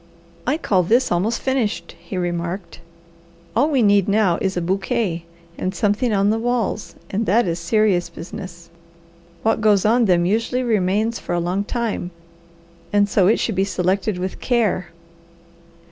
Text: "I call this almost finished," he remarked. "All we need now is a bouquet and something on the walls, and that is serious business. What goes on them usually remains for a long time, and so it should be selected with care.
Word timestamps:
"I 0.47 0.57
call 0.57 0.81
this 0.81 1.11
almost 1.11 1.39
finished," 1.43 1.93
he 2.03 2.17
remarked. 2.17 2.79
"All 3.55 3.69
we 3.69 3.83
need 3.83 4.09
now 4.09 4.39
is 4.41 4.57
a 4.57 4.59
bouquet 4.61 5.25
and 5.59 5.75
something 5.75 6.11
on 6.11 6.31
the 6.31 6.39
walls, 6.39 6.95
and 7.11 7.27
that 7.27 7.45
is 7.47 7.59
serious 7.59 8.09
business. 8.09 8.71
What 9.43 9.61
goes 9.61 9.85
on 9.85 10.05
them 10.05 10.25
usually 10.25 10.63
remains 10.63 11.19
for 11.19 11.35
a 11.35 11.39
long 11.39 11.63
time, 11.63 12.09
and 12.91 13.07
so 13.07 13.27
it 13.27 13.37
should 13.39 13.53
be 13.53 13.63
selected 13.63 14.17
with 14.17 14.41
care. 14.41 14.87